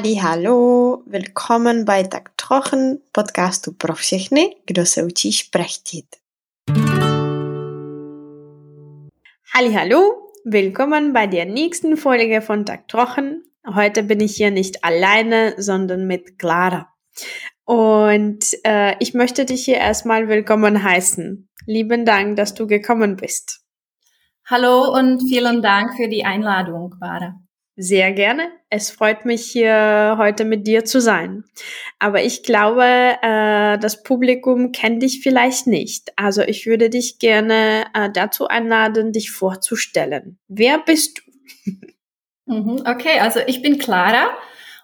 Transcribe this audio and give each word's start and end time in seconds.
Ali, 0.00 0.16
hallo, 0.16 1.02
willkommen 1.06 1.84
bei 1.84 2.02
Tak 2.02 2.30
Trochen, 2.36 3.00
podcastu 3.12 3.72
pro 3.72 3.94
všechny, 3.94 4.56
kdo 4.66 4.86
se 4.86 5.02
učí 5.04 5.32
šprechtit. 5.32 6.06
Ali, 9.54 9.72
hallo, 9.72 10.00
willkommen 10.46 11.12
bei 11.12 11.26
der 11.26 11.44
nächsten 11.44 11.96
Folge 11.96 12.40
von 12.40 12.64
Tak 12.64 12.86
Trochen. 12.86 13.42
Heute 13.74 14.02
bin 14.02 14.20
ich 14.20 14.36
hier 14.36 14.50
nicht 14.50 14.84
alleine, 14.84 15.54
sondern 15.58 16.06
mit 16.06 16.38
Clara. 16.38 16.88
Und 17.66 18.38
äh, 18.64 18.96
ich 19.00 19.12
möchte 19.12 19.44
dich 19.44 19.64
hier 19.64 19.76
erstmal 19.76 20.28
willkommen 20.28 20.82
heißen. 20.82 21.48
Lieben 21.66 22.06
Dank, 22.06 22.36
dass 22.36 22.54
du 22.54 22.66
gekommen 22.66 23.16
bist. 23.16 23.60
Hallo 24.46 24.98
und 24.98 25.20
vielen 25.28 25.60
Dank 25.60 25.94
für 25.96 26.08
die 26.08 26.24
Einladung, 26.24 26.90
Clara. 26.98 27.34
Sehr 27.82 28.12
gerne. 28.12 28.50
Es 28.68 28.90
freut 28.90 29.24
mich 29.24 29.46
hier 29.46 30.16
heute 30.18 30.44
mit 30.44 30.66
dir 30.66 30.84
zu 30.84 31.00
sein. 31.00 31.44
Aber 31.98 32.22
ich 32.22 32.42
glaube, 32.42 32.84
äh, 32.84 33.78
das 33.78 34.02
Publikum 34.02 34.70
kennt 34.70 35.02
dich 35.02 35.22
vielleicht 35.22 35.66
nicht. 35.66 36.12
Also 36.16 36.42
ich 36.42 36.66
würde 36.66 36.90
dich 36.90 37.18
gerne 37.18 37.86
äh, 37.94 38.10
dazu 38.12 38.48
einladen, 38.48 39.12
dich 39.12 39.30
vorzustellen. 39.30 40.38
Wer 40.46 40.78
bist 40.80 41.22
du? 41.64 41.72
Mhm, 42.44 42.82
okay, 42.84 43.18
also 43.18 43.40
ich 43.46 43.62
bin 43.62 43.78
Clara 43.78 44.28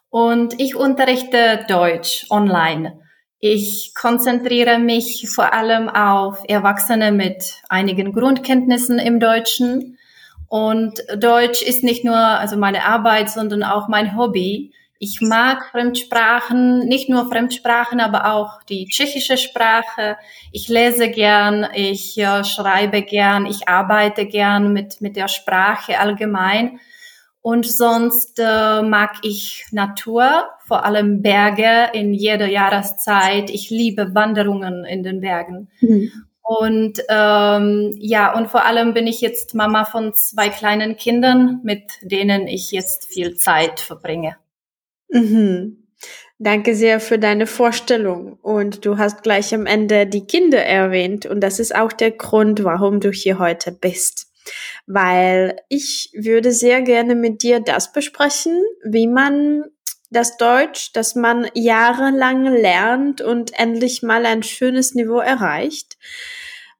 und 0.09 0.59
ich 0.59 0.75
unterrichte 0.75 1.67
Deutsch 1.69 2.25
online. 2.31 3.01
Ich 3.41 3.93
konzentriere 3.95 4.79
mich 4.79 5.29
vor 5.29 5.53
allem 5.53 5.91
auf 5.91 6.43
Erwachsene 6.49 7.13
mit 7.13 7.61
einigen 7.69 8.15
Grundkenntnissen 8.15 8.99
im 8.99 9.21
Deutschen 9.21 9.99
und 10.49 11.03
Deutsch 11.17 11.63
ist 11.63 11.83
nicht 11.83 12.05
nur 12.05 12.17
also 12.17 12.57
meine 12.57 12.85
Arbeit, 12.85 13.31
sondern 13.31 13.63
auch 13.63 13.89
mein 13.89 14.17
Hobby. 14.17 14.73
Ich 14.99 15.21
mag 15.21 15.67
Fremdsprachen, 15.73 16.87
nicht 16.87 17.09
nur 17.11 17.29
Fremdsprachen, 17.29 18.01
aber 18.01 18.33
auch 18.33 18.63
die 18.63 18.87
tschechische 18.87 19.37
Sprache. 19.37 20.17
Ich 20.53 20.69
lese 20.69 21.11
gern, 21.11 21.67
ich 21.75 22.17
äh, 22.17 22.45
schreibe 22.45 23.03
gern, 23.03 23.45
ich 23.45 23.69
arbeite 23.69 24.27
gern 24.27 24.73
mit, 24.73 25.01
mit 25.03 25.17
der 25.17 25.29
Sprache 25.29 25.99
allgemein. 25.99 26.81
Und 27.43 27.67
sonst 27.67 28.41
äh, 28.41 28.83
mag 28.83 29.19
ich 29.23 29.67
Natur, 29.71 30.49
vor 30.65 30.85
allem 30.85 31.23
Berge 31.23 31.91
in 31.93 32.15
jeder 32.15 32.49
Jahreszeit. 32.49 33.51
Ich 33.51 33.71
liebe 33.71 34.15
Wanderungen 34.15 34.85
in 34.85 35.03
den 35.03 35.21
Bergen. 35.21 35.69
Mhm. 35.81 36.11
Und 36.49 37.03
ähm, 37.09 37.93
ja, 37.99 38.33
und 38.33 38.49
vor 38.49 38.65
allem 38.65 38.95
bin 38.95 39.09
ich 39.09 39.21
jetzt 39.21 39.57
Mama 39.57 39.85
von 39.85 40.15
zwei 40.15 40.49
kleinen 40.49 40.97
Kindern, 40.97 41.59
mit 41.65 41.83
denen 42.03 42.47
ich 42.47 42.71
jetzt 42.71 43.07
viel 43.07 43.35
Zeit 43.35 43.81
verbringe. 43.81 44.37
Mhm. 45.09 45.89
Danke 46.39 46.77
sehr 46.77 47.01
für 47.01 47.19
deine 47.19 47.49
Vorstellung. 47.49 48.35
Und 48.43 48.87
du 48.87 48.97
hast 48.97 49.25
gleich 49.25 49.53
am 49.55 49.67
Ende 49.67 50.07
die 50.07 50.25
Kinder 50.25 50.63
erwähnt. 50.63 51.27
Und 51.27 51.41
das 51.41 51.59
ist 51.59 51.75
auch 51.75 51.93
der 51.93 52.13
Grund, 52.13 52.63
warum 52.63 53.01
du 53.01 53.11
hier 53.11 53.41
heute 53.41 53.73
bist. 53.73 54.29
Weil 54.87 55.57
ich 55.69 56.13
würde 56.15 56.53
sehr 56.53 56.81
gerne 56.83 57.17
mit 57.17 57.43
dir 57.43 57.59
das 57.59 57.91
besprechen, 57.91 58.63
wie 58.85 59.09
man 59.09 59.65
das 60.11 60.37
Deutsch, 60.37 60.93
das 60.93 61.15
man 61.15 61.49
jahrelang 61.55 62.45
lernt 62.45 63.21
und 63.21 63.59
endlich 63.59 64.03
mal 64.03 64.27
ein 64.27 64.43
schönes 64.43 64.95
Niveau 64.95 65.19
erreicht. 65.19 65.97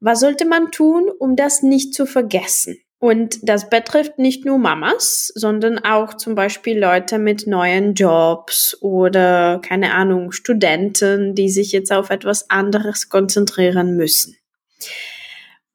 Was 0.01 0.21
sollte 0.21 0.45
man 0.45 0.71
tun, 0.71 1.11
um 1.19 1.37
das 1.37 1.63
nicht 1.63 1.95
zu 1.95 2.07
vergessen? 2.07 2.79
Und 2.99 3.39
das 3.43 3.69
betrifft 3.69 4.19
nicht 4.19 4.45
nur 4.47 4.59
Mamas, 4.59 5.31
sondern 5.35 5.79
auch 5.79 6.15
zum 6.15 6.35
Beispiel 6.35 6.79
Leute 6.79 7.19
mit 7.19 7.47
neuen 7.47 7.95
Jobs 7.95 8.77
oder 8.81 9.61
keine 9.63 9.93
Ahnung, 9.93 10.33
Studenten, 10.33 11.35
die 11.35 11.51
sich 11.51 11.73
jetzt 11.73 11.93
auf 11.93 12.11
etwas 12.11 12.49
anderes 12.49 13.11
konzentrieren 13.11 13.97
müssen. 13.97 14.37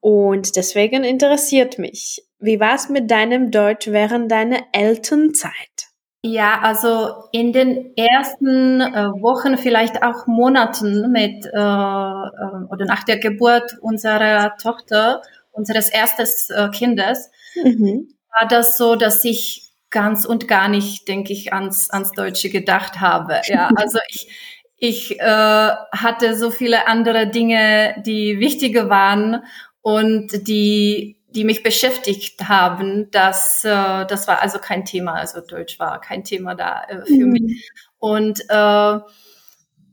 Und 0.00 0.56
deswegen 0.56 1.04
interessiert 1.04 1.78
mich, 1.78 2.26
wie 2.40 2.58
war 2.58 2.74
es 2.74 2.88
mit 2.88 3.08
deinem 3.08 3.52
Deutsch 3.52 3.86
während 3.86 4.30
deiner 4.30 4.64
Elternzeit? 4.72 5.91
Ja, 6.24 6.60
also 6.60 7.24
in 7.32 7.52
den 7.52 7.96
ersten 7.96 8.80
äh, 8.80 9.10
Wochen, 9.20 9.58
vielleicht 9.58 10.04
auch 10.04 10.28
Monaten 10.28 11.10
mit 11.10 11.44
äh, 11.46 11.48
äh, 11.50 12.64
oder 12.70 12.84
nach 12.86 13.02
der 13.02 13.18
Geburt 13.18 13.76
unserer 13.80 14.56
Tochter, 14.56 15.22
unseres 15.50 15.90
erstes 15.90 16.48
äh, 16.50 16.68
Kindes, 16.68 17.28
mhm. 17.56 18.14
war 18.38 18.46
das 18.46 18.78
so, 18.78 18.94
dass 18.94 19.24
ich 19.24 19.70
ganz 19.90 20.24
und 20.24 20.46
gar 20.46 20.68
nicht, 20.68 21.08
denke 21.08 21.32
ich, 21.32 21.52
ans 21.52 21.90
ans 21.90 22.12
Deutsche 22.12 22.50
gedacht 22.50 23.00
habe. 23.00 23.40
Ja, 23.46 23.70
also 23.76 23.98
ich 24.08 24.28
ich 24.76 25.20
äh, 25.20 25.24
hatte 25.24 26.36
so 26.36 26.50
viele 26.50 26.86
andere 26.86 27.28
Dinge, 27.28 28.00
die 28.06 28.38
wichtiger 28.38 28.88
waren 28.88 29.42
und 29.80 30.46
die 30.48 31.21
die 31.34 31.44
mich 31.44 31.62
beschäftigt 31.62 32.48
haben, 32.48 33.10
das, 33.10 33.64
äh, 33.64 34.06
das 34.06 34.28
war 34.28 34.40
also 34.42 34.58
kein 34.58 34.84
Thema, 34.84 35.14
also 35.14 35.40
Deutsch 35.40 35.78
war 35.78 36.00
kein 36.00 36.24
Thema 36.24 36.54
da 36.54 36.84
äh, 36.88 37.06
für 37.06 37.26
mhm. 37.26 37.32
mich. 37.32 37.70
Und 37.98 38.40
äh, 38.48 38.98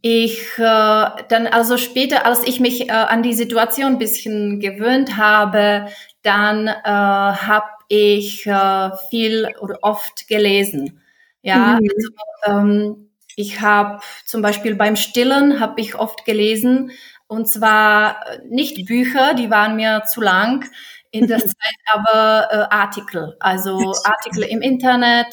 ich 0.02 0.58
äh, 0.58 0.62
dann 0.62 1.48
also 1.52 1.78
später, 1.78 2.26
als 2.26 2.46
ich 2.48 2.60
mich 2.60 2.90
äh, 2.90 2.92
an 2.92 3.24
die 3.24 3.34
Situation 3.34 3.94
ein 3.94 3.98
bisschen 3.98 4.60
gewöhnt 4.60 5.18
habe, 5.18 5.88
dann 6.22 6.68
äh, 6.68 6.74
habe 6.84 7.68
ich 7.90 8.46
äh, 8.46 8.92
viel 9.10 9.50
oder 9.60 9.80
oft 9.82 10.28
gelesen. 10.28 11.02
Ja, 11.42 11.80
mhm. 11.80 11.90
also, 11.96 12.10
ähm, 12.46 13.10
ich 13.36 13.62
habe 13.62 14.00
zum 14.26 14.42
Beispiel 14.42 14.76
beim 14.76 14.96
Stillen 14.96 15.60
habe 15.60 15.80
ich 15.82 15.96
oft 15.96 16.26
gelesen 16.26 16.92
und 17.28 17.48
zwar 17.48 18.22
nicht 18.50 18.86
Bücher, 18.86 19.34
die 19.34 19.50
waren 19.50 19.76
mir 19.76 20.04
zu 20.12 20.20
lang 20.20 20.66
in 21.12 21.28
der 21.28 21.40
Zeit 21.40 21.75
aber 21.92 22.47
äh, 22.52 22.74
Artikel, 22.74 23.36
also 23.40 23.94
Artikel 24.03 24.44
im 24.44 24.62
Internet. 24.62 25.28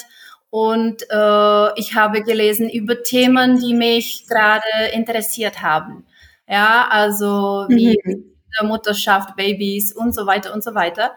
Und 0.50 1.02
äh, 1.10 1.78
ich 1.78 1.94
habe 1.94 2.22
gelesen 2.22 2.70
über 2.70 3.02
Themen, 3.02 3.58
die 3.58 3.74
mich 3.74 4.26
gerade 4.28 4.92
interessiert 4.92 5.62
haben. 5.62 6.06
Ja, 6.48 6.86
also 6.88 7.66
wie 7.68 7.98
mhm. 8.04 8.68
Mutterschaft, 8.68 9.36
Babys 9.36 9.92
und 9.92 10.14
so 10.14 10.26
weiter 10.26 10.54
und 10.54 10.62
so 10.64 10.74
weiter. 10.74 11.12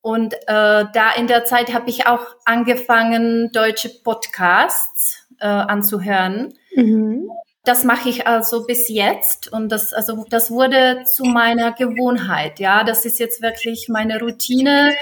Und 0.00 0.34
äh, 0.34 0.36
da 0.46 1.12
in 1.16 1.26
der 1.26 1.44
Zeit 1.46 1.72
habe 1.72 1.88
ich 1.88 2.06
auch 2.06 2.26
angefangen, 2.44 3.50
deutsche 3.52 3.88
Podcasts 3.88 5.26
äh, 5.40 5.46
anzuhören. 5.46 6.52
Mhm. 6.76 7.30
Das 7.64 7.82
mache 7.82 8.10
ich 8.10 8.26
also 8.26 8.66
bis 8.66 8.90
jetzt 8.90 9.50
und 9.50 9.70
das 9.70 9.94
also 9.94 10.26
das 10.28 10.50
wurde 10.50 11.04
zu 11.04 11.24
meiner 11.24 11.72
Gewohnheit. 11.72 12.60
Ja, 12.60 12.84
das 12.84 13.06
ist 13.06 13.18
jetzt 13.18 13.40
wirklich 13.40 13.88
meine 13.88 14.20
Routine. 14.20 14.92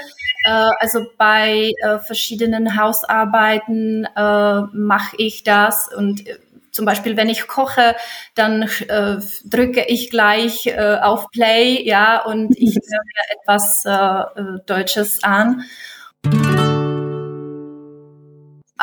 Äh, 0.45 0.69
also 0.79 1.05
bei 1.17 1.73
äh, 1.81 1.99
verschiedenen 1.99 2.77
Hausarbeiten 2.79 4.05
äh, 4.15 4.61
mache 4.71 5.15
ich 5.17 5.43
das 5.43 5.89
und 5.93 6.25
äh, 6.25 6.37
zum 6.71 6.85
Beispiel, 6.85 7.15
wenn 7.17 7.29
ich 7.29 7.47
koche, 7.47 7.95
dann 8.33 8.63
äh, 8.63 9.17
drücke 9.45 9.85
ich 9.87 10.09
gleich 10.09 10.65
äh, 10.65 10.97
auf 11.01 11.29
Play, 11.29 11.83
ja, 11.83 12.23
und 12.23 12.57
ich 12.57 12.75
höre 12.89 13.39
etwas 13.39 13.85
äh, 13.85 14.41
äh 14.41 14.59
Deutsches 14.65 15.23
an. 15.23 15.65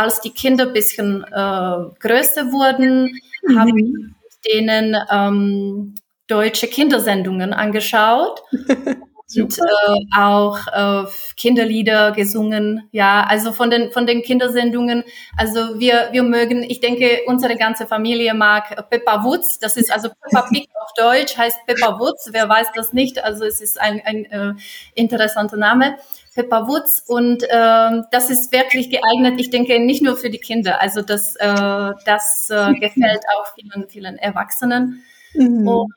Als 0.00 0.22
die 0.22 0.30
Kinder 0.30 0.64
bisschen 0.64 1.24
äh, 1.24 1.76
größer 2.00 2.50
wurden, 2.52 3.20
mhm. 3.42 3.58
habe 3.58 3.70
ich 3.78 4.50
denen 4.50 4.96
ähm, 5.12 5.94
deutsche 6.26 6.68
Kindersendungen 6.68 7.52
angeschaut 7.52 8.40
und 9.36 9.58
äh, 9.58 10.16
auch 10.16 10.58
äh, 10.66 11.08
Kinderlieder 11.36 12.12
gesungen. 12.12 12.88
Ja, 12.92 13.24
also 13.28 13.52
von 13.52 13.70
den 13.70 13.92
von 13.92 14.06
den 14.06 14.22
Kindersendungen. 14.22 15.04
Also 15.36 15.78
wir 15.78 16.08
wir 16.12 16.22
mögen. 16.22 16.62
Ich 16.62 16.80
denke, 16.80 17.20
unsere 17.26 17.56
ganze 17.56 17.86
Familie 17.86 18.34
mag 18.34 18.88
Peppa 18.90 19.24
Woods. 19.24 19.58
Das 19.58 19.76
ist 19.76 19.92
also 19.92 20.08
Peppa 20.22 20.48
Pig 20.48 20.68
auf 20.80 20.92
Deutsch 20.96 21.36
heißt 21.36 21.66
Peppa 21.66 21.98
Woods. 21.98 22.30
Wer 22.32 22.48
weiß 22.48 22.68
das 22.74 22.92
nicht? 22.92 23.22
Also 23.22 23.44
es 23.44 23.60
ist 23.60 23.80
ein 23.80 24.00
ein 24.04 24.24
äh, 24.26 24.54
interessanter 24.94 25.56
Name. 25.56 25.96
Pepper 26.34 26.68
Woods 26.68 27.02
und 27.06 27.42
äh, 27.42 28.02
das 28.10 28.30
ist 28.30 28.52
wirklich 28.52 28.88
geeignet, 28.90 29.40
ich 29.40 29.50
denke, 29.50 29.80
nicht 29.80 30.02
nur 30.02 30.16
für 30.16 30.30
die 30.30 30.38
Kinder, 30.38 30.80
also 30.80 31.02
das, 31.02 31.34
äh, 31.36 31.92
das 32.06 32.48
äh, 32.50 32.72
gefällt 32.80 33.24
auch 33.36 33.46
vielen, 33.54 33.88
vielen 33.88 34.16
Erwachsenen. 34.16 35.02
Mhm. 35.34 35.66
Und 35.66 35.92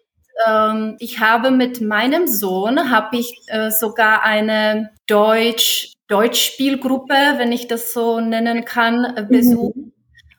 ähm, 0.48 0.96
ich 1.00 1.20
habe 1.20 1.52
mit 1.52 1.82
meinem 1.82 2.28
Sohn, 2.28 2.92
habe 2.92 3.18
ich 3.18 3.42
äh, 3.48 3.70
sogar 3.72 4.24
eine 4.24 4.92
Deutsch, 5.08 5.94
Deutschspielgruppe, 6.08 7.14
wenn 7.38 7.52
ich 7.52 7.68
das 7.68 7.94
so 7.94 8.20
nennen 8.20 8.66
kann, 8.66 9.06
äh, 9.16 9.24
besucht. 9.24 9.76
Mhm. 9.76 9.94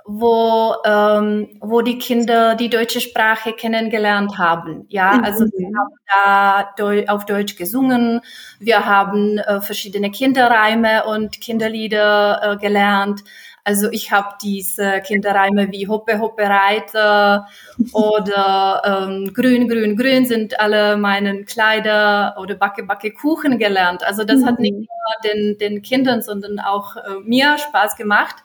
Wo, 0.07 0.75
ähm, 0.85 1.49
wo 1.61 1.81
die 1.81 1.99
Kinder 1.99 2.55
die 2.57 2.69
deutsche 2.69 3.01
Sprache 3.01 3.53
kennengelernt 3.53 4.37
haben. 4.39 4.85
Ja, 4.89 5.17
Mhm. 5.17 5.25
also 5.25 5.45
wir 5.47 5.67
haben 5.79 5.95
da 6.13 6.69
Deu 6.77 7.05
auf 7.09 7.25
Deutsch 7.25 7.57
gesungen, 7.57 8.21
wir 8.61 8.85
haben 8.85 9.39
äh, 9.39 9.61
verschiedene 9.63 10.11
Kinderreime 10.11 11.05
und 11.05 11.41
Kinderlieder 11.41 12.41
äh, 12.43 12.57
gelernt. 12.59 13.23
Also 13.67 13.89
ich 13.91 14.13
habe 14.13 14.29
diese 14.43 15.01
Kinderreime 15.01 15.73
wie 15.73 15.89
Hoppe, 15.89 16.19
Hoppe, 16.21 16.43
Reiter 16.43 17.47
oder 17.95 18.83
ähm, 19.09 19.33
Grün, 19.33 19.69
Grün, 19.69 19.97
Grün 19.97 20.27
sind 20.27 20.61
alle 20.61 20.99
meinen 20.99 21.47
Kleider 21.47 22.37
oder 22.39 22.57
Backe, 22.57 22.83
Backe, 22.83 23.11
Kuchen 23.13 23.59
gelernt. 23.59 24.05
Also 24.05 24.25
das 24.25 24.45
hat 24.45 24.59
nicht 24.59 24.75
Mhm. 24.75 24.81
nur 24.81 25.33
den, 25.33 25.59
den 25.59 25.81
Kindern, 25.81 26.21
sondern 26.21 26.59
auch 26.61 26.97
äh, 26.97 27.01
mir 27.25 27.57
Spaß 27.57 27.97
gemacht. 27.97 28.37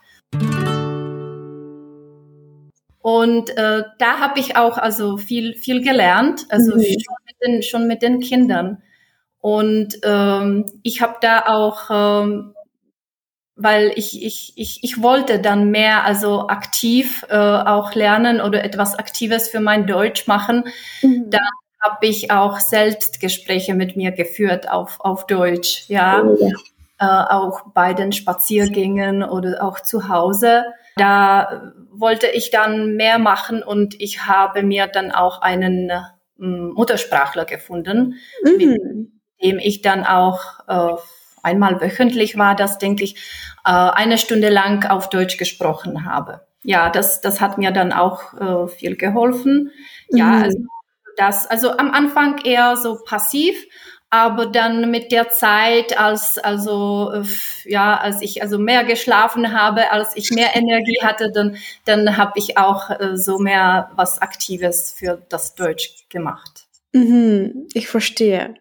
Und 3.01 3.49
äh, 3.57 3.83
da 3.97 4.19
habe 4.19 4.39
ich 4.39 4.57
auch 4.57 4.77
also 4.77 5.17
viel 5.17 5.53
viel 5.55 5.81
gelernt, 5.81 6.45
also 6.49 6.75
Mhm. 6.75 6.81
schon, 6.81 7.15
mit 7.25 7.35
den, 7.45 7.63
schon 7.63 7.87
mit 7.87 8.01
den 8.01 8.19
Kindern. 8.19 8.81
Und 9.39 9.97
ähm, 10.03 10.65
ich 10.83 11.01
habe 11.01 11.15
da 11.21 11.45
auch, 11.47 11.89
ähm, 12.23 12.53
weil 13.55 13.91
ich, 13.95 14.23
ich, 14.23 14.53
ich, 14.55 14.83
ich 14.83 15.01
wollte 15.01 15.39
dann 15.39 15.69
mehr 15.69 16.05
also 16.05 16.47
aktiv 16.47 17.25
äh, 17.29 17.35
auch 17.37 17.93
lernen 17.93 18.39
oder 18.41 18.63
etwas 18.63 18.95
Aktives 18.95 19.49
für 19.49 19.59
mein 19.59 19.85
Deutsch 19.87 20.27
machen, 20.27 20.65
Mhm. 21.01 21.29
Da- 21.31 21.39
habe 21.81 22.07
ich 22.07 22.29
auch 22.29 22.59
Selbstgespräche 22.59 23.73
mit 23.73 23.95
mir 23.95 24.11
geführt 24.11 24.69
auf, 24.69 24.99
auf 24.99 25.27
Deutsch, 25.27 25.85
ja 25.87 26.21
Oh, 26.25 26.35
ja. 26.41 26.49
Äh, 26.99 27.05
auch 27.05 27.71
bei 27.73 27.93
den 27.93 28.11
Spaziergängen 28.11 29.23
oder 29.23 29.63
auch 29.63 29.79
zu 29.79 30.09
Hause. 30.09 30.65
Da 30.97 31.71
wollte 31.91 32.27
ich 32.27 32.51
dann 32.51 32.95
mehr 32.95 33.19
machen 33.19 33.63
und 33.63 33.99
ich 34.01 34.25
habe 34.25 34.63
mir 34.63 34.87
dann 34.87 35.11
auch 35.11 35.41
einen 35.41 35.89
äh, 35.89 36.01
Muttersprachler 36.37 37.45
gefunden, 37.45 38.15
Mhm. 38.43 39.19
dem 39.41 39.59
ich 39.59 39.81
dann 39.81 40.05
auch 40.05 40.41
äh, 40.67 40.95
einmal 41.43 41.79
wöchentlich 41.81 42.37
war, 42.37 42.55
das 42.55 42.77
denke 42.77 43.03
ich, 43.03 43.15
äh, 43.65 43.69
eine 43.71 44.17
Stunde 44.17 44.49
lang 44.49 44.85
auf 44.89 45.09
Deutsch 45.09 45.37
gesprochen 45.37 46.05
habe. 46.05 46.41
Ja, 46.63 46.89
das, 46.89 47.21
das 47.21 47.39
hat 47.39 47.57
mir 47.57 47.71
dann 47.71 47.93
auch 47.93 48.33
äh, 48.33 48.67
viel 48.67 48.97
geholfen. 48.97 49.71
Ja, 50.09 50.25
Mhm. 50.25 50.43
also 50.43 50.59
das, 51.17 51.47
also 51.47 51.71
am 51.77 51.91
Anfang 51.91 52.39
eher 52.43 52.75
so 52.77 52.99
passiv, 53.03 53.55
aber 54.09 54.47
dann 54.47 54.89
mit 54.89 55.11
der 55.11 55.29
Zeit, 55.29 55.99
als 55.99 56.37
also 56.39 57.11
äh, 57.13 57.23
ja, 57.65 57.97
als 57.97 58.21
ich 58.21 58.41
also 58.41 58.57
mehr 58.57 58.83
geschlafen 58.83 59.53
habe, 59.53 59.91
als 59.91 60.15
ich 60.15 60.31
mehr 60.31 60.55
Energie 60.55 60.97
hatte, 61.03 61.31
dann 61.31 61.57
dann 61.85 62.17
habe 62.17 62.33
ich 62.35 62.57
auch 62.57 62.89
äh, 62.89 63.15
so 63.15 63.37
mehr 63.37 63.91
was 63.95 64.21
Aktives 64.21 64.93
für 64.93 65.21
das 65.29 65.53
Deutsch 65.55 66.07
gemacht. 66.09 66.67
Mhm, 66.93 67.67
ich 67.73 67.87
verstehe. 67.87 68.55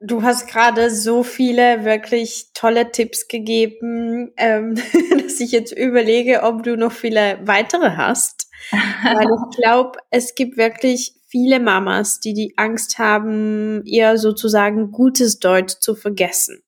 Du 0.00 0.22
hast 0.22 0.46
gerade 0.48 0.90
so 0.90 1.22
viele 1.22 1.84
wirklich 1.84 2.48
tolle 2.52 2.90
Tipps 2.90 3.28
gegeben, 3.28 4.32
ähm, 4.36 4.74
dass 5.22 5.40
ich 5.40 5.52
jetzt 5.52 5.72
überlege, 5.72 6.42
ob 6.42 6.64
du 6.64 6.76
noch 6.76 6.92
viele 6.92 7.38
weitere 7.44 7.96
hast. 7.96 8.48
Weil 8.70 9.26
ich 9.26 9.56
glaube, 9.62 9.98
es 10.10 10.34
gibt 10.34 10.56
wirklich 10.56 11.15
viele 11.26 11.60
Mamas, 11.60 12.20
die 12.20 12.34
die 12.34 12.54
Angst 12.56 12.98
haben, 12.98 13.82
ihr 13.84 14.16
sozusagen 14.18 14.92
gutes 14.92 15.38
Deutsch 15.38 15.74
zu 15.80 15.94
vergessen. 15.94 16.62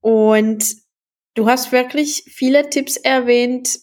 Und 0.00 0.64
du 1.34 1.48
hast 1.48 1.72
wirklich 1.72 2.24
viele 2.28 2.70
Tipps 2.70 2.96
erwähnt, 2.96 3.78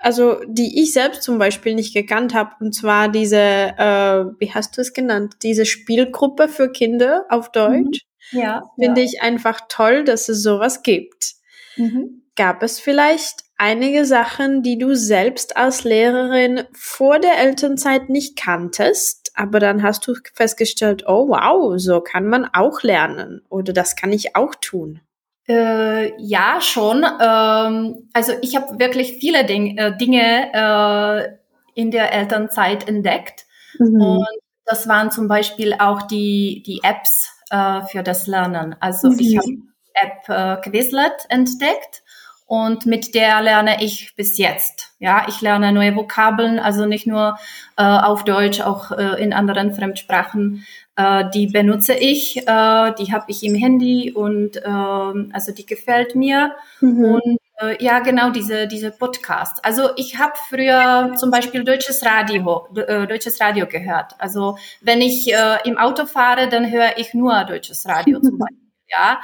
also 0.00 0.40
die 0.46 0.82
ich 0.82 0.92
selbst 0.92 1.22
zum 1.22 1.38
Beispiel 1.38 1.74
nicht 1.74 1.94
gekannt 1.94 2.34
habe, 2.34 2.52
und 2.60 2.74
zwar 2.74 3.08
diese, 3.08 3.36
äh, 3.36 4.24
wie 4.38 4.52
hast 4.52 4.76
du 4.76 4.80
es 4.80 4.92
genannt, 4.92 5.36
diese 5.42 5.66
Spielgruppe 5.66 6.48
für 6.48 6.72
Kinder 6.72 7.24
auf 7.28 7.52
Deutsch. 7.52 8.00
Ja, 8.32 8.62
Finde 8.78 9.02
ich 9.02 9.22
einfach 9.22 9.62
toll, 9.68 10.04
dass 10.04 10.28
es 10.28 10.42
sowas 10.42 10.82
gibt. 10.82 11.34
Mhm. 11.76 12.22
Gab 12.36 12.62
es 12.62 12.78
vielleicht 12.78 13.44
einige 13.60 14.06
Sachen, 14.06 14.62
die 14.62 14.78
du 14.78 14.94
selbst 14.94 15.56
als 15.56 15.84
Lehrerin 15.84 16.64
vor 16.72 17.18
der 17.18 17.38
Elternzeit 17.38 18.08
nicht 18.08 18.36
kanntest, 18.38 19.19
aber 19.40 19.58
dann 19.58 19.82
hast 19.82 20.06
du 20.06 20.14
festgestellt, 20.34 21.04
oh 21.06 21.28
wow, 21.28 21.78
so 21.78 22.02
kann 22.02 22.26
man 22.26 22.44
auch 22.52 22.82
lernen 22.82 23.40
oder 23.48 23.72
das 23.72 23.96
kann 23.96 24.12
ich 24.12 24.36
auch 24.36 24.54
tun. 24.54 25.00
Äh, 25.48 26.12
ja, 26.18 26.60
schon. 26.60 27.04
Ähm, 27.04 28.08
also 28.12 28.32
ich 28.42 28.54
habe 28.54 28.78
wirklich 28.78 29.14
viele 29.18 29.46
Ding, 29.46 29.78
äh, 29.78 29.96
Dinge 29.96 30.52
äh, 30.52 31.80
in 31.80 31.90
der 31.90 32.12
Elternzeit 32.12 32.86
entdeckt. 32.86 33.46
Mhm. 33.78 34.00
Und 34.00 34.28
das 34.66 34.86
waren 34.86 35.10
zum 35.10 35.26
Beispiel 35.26 35.72
auch 35.72 36.02
die, 36.02 36.62
die 36.66 36.80
Apps 36.82 37.32
äh, 37.50 37.80
für 37.86 38.02
das 38.02 38.26
Lernen. 38.26 38.76
Also 38.78 39.08
Mhm. 39.08 39.18
ich 39.18 39.38
habe 39.38 39.48
App 39.94 40.28
äh, 40.28 40.68
Quizlet 40.68 41.26
entdeckt 41.30 42.02
und 42.50 42.84
mit 42.84 43.14
der 43.14 43.42
lerne 43.42 43.80
ich 43.80 44.16
bis 44.16 44.36
jetzt. 44.36 44.92
Ja, 44.98 45.24
ich 45.28 45.40
lerne 45.40 45.72
neue 45.72 45.94
Vokabeln, 45.94 46.58
also 46.58 46.84
nicht 46.84 47.06
nur 47.06 47.38
äh, 47.76 47.82
auf 47.84 48.24
Deutsch, 48.24 48.60
auch 48.60 48.90
äh, 48.90 49.22
in 49.22 49.32
anderen 49.32 49.72
Fremdsprachen. 49.72 50.66
Äh, 50.96 51.30
die 51.32 51.46
benutze 51.46 51.94
ich, 51.94 52.38
äh, 52.38 52.92
die 52.98 53.12
habe 53.12 53.26
ich 53.28 53.44
im 53.44 53.54
Handy 53.54 54.10
und 54.10 54.60
ähm, 54.64 55.30
also 55.32 55.52
die 55.52 55.64
gefällt 55.64 56.16
mir. 56.16 56.56
Mhm. 56.80 57.04
Und 57.04 57.38
äh, 57.60 57.84
ja, 57.84 58.00
genau 58.00 58.30
diese 58.30 58.66
diese 58.66 58.90
Podcasts. 58.90 59.62
Also 59.62 59.90
ich 59.94 60.18
habe 60.18 60.32
früher 60.48 61.12
zum 61.14 61.30
Beispiel 61.30 61.62
deutsches 61.62 62.04
Radio, 62.04 62.66
äh, 62.74 63.06
deutsches 63.06 63.40
Radio 63.40 63.68
gehört. 63.68 64.14
Also 64.18 64.58
wenn 64.80 65.00
ich 65.00 65.32
im 65.64 65.78
Auto 65.78 66.04
fahre, 66.04 66.48
dann 66.48 66.68
höre 66.68 66.98
ich 66.98 67.14
nur 67.14 67.44
deutsches 67.44 67.86
Radio 67.86 68.18
zum 68.20 68.38
Beispiel. 68.38 68.58
Ja, 68.88 69.20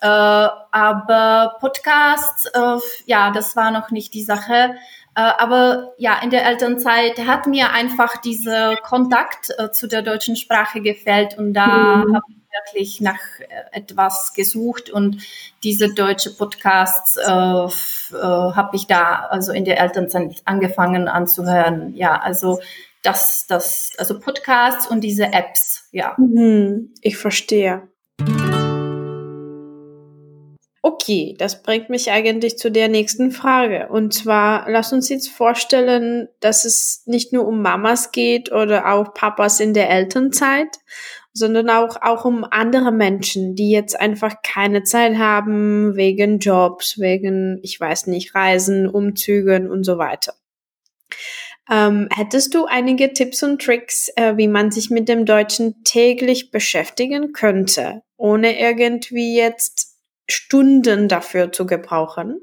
äh, 0.00 0.06
aber 0.06 1.56
Podcasts, 1.60 2.46
äh, 2.46 2.78
ja, 3.06 3.30
das 3.30 3.56
war 3.56 3.70
noch 3.70 3.90
nicht 3.90 4.14
die 4.14 4.22
Sache. 4.22 4.74
Äh, 5.14 5.20
aber 5.38 5.94
ja, 5.96 6.18
in 6.22 6.30
der 6.30 6.44
Elternzeit 6.46 7.18
hat 7.26 7.46
mir 7.46 7.72
einfach 7.72 8.18
dieser 8.20 8.76
Kontakt 8.76 9.50
äh, 9.58 9.70
zu 9.70 9.86
der 9.86 10.02
deutschen 10.02 10.36
Sprache 10.36 10.80
gefällt 10.80 11.38
und 11.38 11.54
da 11.54 12.04
Mhm. 12.04 12.16
habe 12.16 12.24
ich 12.28 12.36
wirklich 12.52 13.00
nach 13.00 13.20
äh, 13.40 13.46
etwas 13.72 14.32
gesucht 14.34 14.90
und 14.90 15.22
diese 15.62 15.92
deutsche 15.94 16.34
Podcasts 16.34 17.16
äh, 17.16 17.26
habe 17.28 18.76
ich 18.76 18.86
da 18.86 19.26
also 19.30 19.52
in 19.52 19.64
der 19.64 19.80
Elternzeit 19.80 20.42
angefangen 20.44 21.08
anzuhören. 21.08 21.94
Ja, 21.94 22.20
also 22.20 22.60
das, 23.02 23.46
das, 23.48 23.92
also 23.98 24.18
Podcasts 24.18 24.86
und 24.86 25.00
diese 25.02 25.32
Apps, 25.32 25.88
ja. 25.92 26.14
Mhm, 26.18 26.92
ich 27.00 27.16
verstehe. 27.16 27.88
Okay, 31.06 31.36
das 31.38 31.62
bringt 31.62 31.88
mich 31.88 32.10
eigentlich 32.10 32.58
zu 32.58 32.68
der 32.68 32.88
nächsten 32.88 33.30
Frage. 33.30 33.86
Und 33.90 34.12
zwar, 34.12 34.68
lass 34.68 34.92
uns 34.92 35.08
jetzt 35.08 35.28
vorstellen, 35.28 36.26
dass 36.40 36.64
es 36.64 37.04
nicht 37.06 37.32
nur 37.32 37.46
um 37.46 37.62
Mamas 37.62 38.10
geht 38.10 38.50
oder 38.50 38.92
auch 38.92 39.14
Papas 39.14 39.60
in 39.60 39.72
der 39.72 39.88
Elternzeit, 39.88 40.66
sondern 41.32 41.70
auch, 41.70 42.02
auch 42.02 42.24
um 42.24 42.42
andere 42.42 42.90
Menschen, 42.90 43.54
die 43.54 43.70
jetzt 43.70 43.94
einfach 44.00 44.42
keine 44.42 44.82
Zeit 44.82 45.16
haben 45.16 45.94
wegen 45.94 46.40
Jobs, 46.40 46.98
wegen, 46.98 47.60
ich 47.62 47.78
weiß 47.78 48.08
nicht, 48.08 48.34
Reisen, 48.34 48.88
Umzügen 48.88 49.70
und 49.70 49.84
so 49.84 49.98
weiter. 49.98 50.34
Ähm, 51.70 52.08
hättest 52.12 52.52
du 52.52 52.64
einige 52.64 53.12
Tipps 53.12 53.44
und 53.44 53.62
Tricks, 53.62 54.08
äh, 54.16 54.36
wie 54.36 54.48
man 54.48 54.72
sich 54.72 54.90
mit 54.90 55.08
dem 55.08 55.24
Deutschen 55.24 55.84
täglich 55.84 56.50
beschäftigen 56.50 57.32
könnte, 57.32 58.02
ohne 58.16 58.58
irgendwie 58.58 59.36
jetzt 59.36 59.95
Stunden 60.28 61.08
dafür 61.08 61.52
zu 61.52 61.66
gebrauchen? 61.66 62.40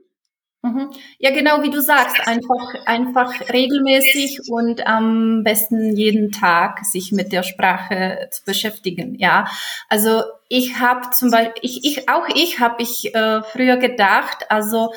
Mhm. 0.65 0.91
Ja, 1.19 1.31
genau 1.31 1.61
wie 1.61 1.69
du 1.69 1.81
sagst, 1.81 2.25
einfach, 2.25 2.85
einfach 2.85 3.49
regelmäßig 3.51 4.39
und 4.49 4.87
am 4.87 5.43
besten 5.43 5.93
jeden 5.97 6.31
Tag 6.31 6.85
sich 6.85 7.11
mit 7.11 7.33
der 7.33 7.43
Sprache 7.43 8.29
zu 8.31 8.45
beschäftigen. 8.45 9.15
Ja, 9.19 9.45
also 9.89 10.23
ich 10.47 10.79
habe 10.79 11.09
zum 11.09 11.31
Beispiel, 11.31 11.61
ich, 11.61 11.83
ich 11.83 12.07
auch 12.07 12.29
ich 12.33 12.61
habe 12.61 12.81
ich 12.81 13.13
äh, 13.13 13.41
früher 13.43 13.75
gedacht, 13.75 14.45
also 14.49 14.93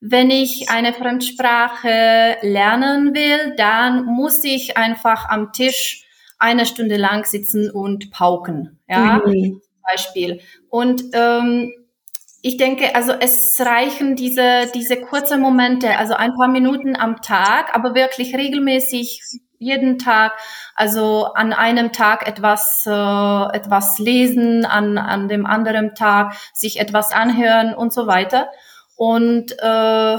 wenn 0.00 0.30
ich 0.30 0.70
eine 0.70 0.92
Fremdsprache 0.92 2.36
lernen 2.42 3.12
will, 3.12 3.56
dann 3.56 4.04
muss 4.04 4.44
ich 4.44 4.76
einfach 4.76 5.28
am 5.28 5.52
Tisch 5.52 6.04
eine 6.38 6.64
Stunde 6.64 6.96
lang 6.96 7.24
sitzen 7.24 7.70
und 7.70 8.12
pauken. 8.12 8.78
Ja, 8.88 9.20
Mhm. 9.26 9.60
Beispiel. 9.90 10.40
Und 10.68 11.02
ähm, 11.12 11.72
ich 12.40 12.56
denke, 12.56 12.94
also 12.94 13.12
es 13.12 13.60
reichen 13.60 14.14
diese, 14.14 14.70
diese 14.74 15.00
kurzen 15.00 15.40
Momente, 15.40 15.96
also 15.98 16.14
ein 16.14 16.34
paar 16.34 16.48
Minuten 16.48 16.96
am 16.96 17.20
Tag, 17.20 17.74
aber 17.74 17.94
wirklich 17.94 18.34
regelmäßig 18.34 19.40
jeden 19.58 19.98
Tag, 19.98 20.32
also 20.76 21.32
an 21.34 21.52
einem 21.52 21.90
Tag 21.92 22.28
etwas, 22.28 22.84
äh, 22.86 23.56
etwas 23.56 23.98
lesen, 23.98 24.64
an, 24.64 24.98
an 24.98 25.28
dem 25.28 25.46
anderen 25.46 25.96
Tag 25.96 26.34
sich 26.52 26.78
etwas 26.78 27.12
anhören 27.12 27.74
und 27.74 27.92
so 27.92 28.06
weiter. 28.06 28.48
Und 28.94 29.52
äh, 29.58 30.18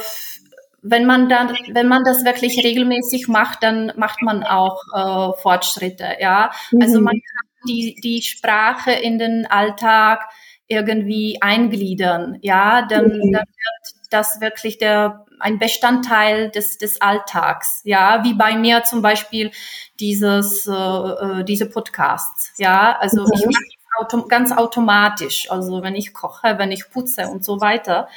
wenn 0.82 1.06
man 1.06 1.30
dann, 1.30 1.54
wenn 1.72 1.88
man 1.88 2.04
das 2.04 2.26
wirklich 2.26 2.64
regelmäßig 2.64 3.28
macht, 3.28 3.64
dann 3.64 3.94
macht 3.96 4.22
man 4.22 4.44
auch 4.44 4.82
äh, 4.94 5.42
Fortschritte, 5.42 6.18
ja. 6.20 6.52
Mhm. 6.72 6.82
Also 6.82 7.02
man 7.02 7.14
kann 7.14 7.68
die, 7.68 7.96
die 8.02 8.22
Sprache 8.22 8.92
in 8.92 9.20
den 9.20 9.46
Alltag 9.46 10.30
irgendwie 10.70 11.42
eingliedern, 11.42 12.38
ja, 12.42 12.84
dann, 12.84 13.06
mhm. 13.06 13.32
dann 13.34 13.46
wird 13.46 13.96
das 14.10 14.40
wirklich 14.40 14.78
der 14.78 15.26
ein 15.42 15.58
Bestandteil 15.58 16.50
des, 16.50 16.78
des 16.78 17.02
Alltags, 17.02 17.82
ja, 17.86 18.24
wie 18.24 18.34
bei 18.34 18.56
mir 18.56 18.84
zum 18.84 19.02
Beispiel 19.02 19.52
dieses 20.00 20.68
äh, 20.68 20.72
äh 20.72 21.44
diese 21.44 21.70
Podcasts, 21.70 22.54
ja, 22.58 22.98
also 23.00 23.24
mhm. 23.24 23.32
ich 23.34 23.46
mache 23.46 23.80
autom 24.00 24.28
ganz 24.28 24.52
automatisch, 24.52 25.50
also 25.52 25.82
wenn 25.84 25.96
ich 25.96 26.14
koche, 26.14 26.56
wenn 26.58 26.72
ich 26.72 26.90
putze 26.90 27.28
und 27.28 27.44
so 27.44 27.62
weiter. 27.62 28.08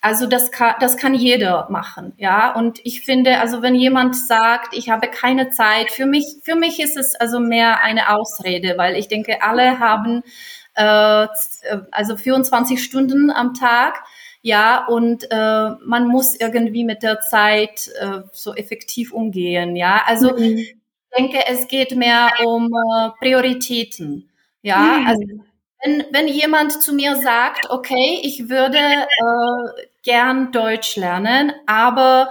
Also 0.00 0.26
das 0.26 0.50
kann, 0.50 0.74
das 0.80 0.98
kann 0.98 1.14
jeder 1.14 1.66
machen, 1.70 2.12
ja. 2.18 2.54
Und 2.54 2.78
ich 2.84 3.02
finde, 3.06 3.40
also 3.40 3.62
wenn 3.62 3.74
jemand 3.74 4.14
sagt, 4.14 4.76
ich 4.76 4.90
habe 4.90 5.08
keine 5.08 5.48
Zeit, 5.48 5.90
für 5.90 6.04
mich, 6.04 6.26
für 6.44 6.56
mich 6.56 6.78
ist 6.78 6.98
es 6.98 7.14
also 7.14 7.40
mehr 7.40 7.80
eine 7.80 8.10
Ausrede, 8.10 8.74
weil 8.76 8.96
ich 8.96 9.08
denke, 9.08 9.42
alle 9.42 9.78
haben 9.78 10.22
äh, 10.74 11.26
also 11.90 12.16
24 12.16 12.82
Stunden 12.82 13.30
am 13.30 13.54
Tag, 13.54 14.04
ja, 14.42 14.86
und 14.86 15.26
äh, 15.30 15.70
man 15.86 16.06
muss 16.06 16.34
irgendwie 16.34 16.84
mit 16.84 17.02
der 17.02 17.20
Zeit 17.20 17.90
äh, 17.98 18.20
so 18.32 18.54
effektiv 18.54 19.12
umgehen, 19.12 19.74
ja. 19.74 20.02
Also 20.06 20.32
mhm. 20.36 20.58
ich 20.58 20.76
denke, 21.16 21.38
es 21.46 21.66
geht 21.66 21.96
mehr 21.96 22.30
um 22.44 22.66
äh, 22.66 23.10
Prioritäten, 23.18 24.28
ja. 24.60 24.78
Mhm. 24.78 25.06
Also 25.06 25.22
wenn, 25.82 26.04
wenn 26.10 26.28
jemand 26.28 26.82
zu 26.82 26.94
mir 26.94 27.16
sagt, 27.16 27.70
okay, 27.70 28.20
ich 28.22 28.48
würde 28.48 28.78
äh, 28.78 29.86
gern 30.02 30.52
Deutsch 30.52 30.96
lernen, 30.96 31.52
aber 31.66 32.30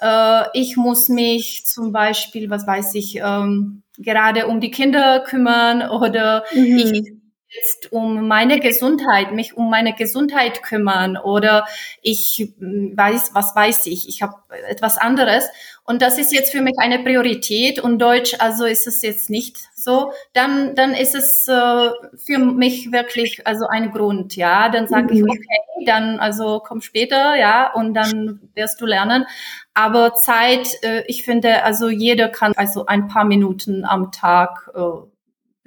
äh, 0.00 0.44
ich 0.54 0.76
muss 0.76 1.08
mich 1.08 1.66
zum 1.66 1.92
Beispiel, 1.92 2.50
was 2.50 2.66
weiß 2.66 2.94
ich, 2.94 3.16
ähm, 3.16 3.82
gerade 3.96 4.46
um 4.46 4.60
die 4.60 4.70
Kinder 4.70 5.20
kümmern 5.20 5.88
oder 5.90 6.44
mhm. 6.52 6.78
ich 6.78 7.17
jetzt 7.50 7.92
um 7.92 8.28
meine 8.28 8.60
Gesundheit, 8.60 9.32
mich 9.32 9.56
um 9.56 9.70
meine 9.70 9.94
Gesundheit 9.94 10.62
kümmern 10.62 11.16
oder 11.16 11.66
ich 12.02 12.52
hm, 12.58 12.96
weiß, 12.96 13.30
was 13.34 13.56
weiß 13.56 13.86
ich, 13.86 14.08
ich 14.08 14.22
habe 14.22 14.34
etwas 14.68 14.98
anderes. 14.98 15.48
Und 15.84 16.02
das 16.02 16.18
ist 16.18 16.32
jetzt 16.32 16.52
für 16.52 16.60
mich 16.60 16.74
eine 16.78 16.98
Priorität. 16.98 17.80
Und 17.80 17.98
Deutsch, 17.98 18.34
also 18.38 18.66
ist 18.66 18.86
es 18.86 19.00
jetzt 19.00 19.30
nicht 19.30 19.56
so, 19.74 20.12
dann 20.34 20.74
dann 20.74 20.92
ist 20.92 21.14
es 21.14 21.48
äh, 21.48 21.90
für 22.18 22.38
mich 22.38 22.92
wirklich 22.92 23.46
also 23.46 23.66
ein 23.66 23.90
Grund, 23.92 24.36
ja, 24.36 24.68
dann 24.68 24.86
sage 24.86 25.14
ich 25.14 25.22
mhm. 25.22 25.30
okay, 25.30 25.86
dann 25.86 26.20
also 26.20 26.60
komm 26.62 26.82
später, 26.82 27.36
ja, 27.36 27.72
und 27.72 27.94
dann 27.94 28.50
wirst 28.54 28.80
du 28.82 28.86
lernen, 28.86 29.24
aber 29.72 30.14
Zeit, 30.14 30.68
äh, 30.82 31.04
ich 31.06 31.24
finde, 31.24 31.62
also 31.64 31.88
jeder 31.88 32.28
kann 32.28 32.52
also 32.56 32.84
ein 32.86 33.08
paar 33.08 33.24
Minuten 33.24 33.84
am 33.86 34.12
Tag 34.12 34.70
äh, 34.74 34.80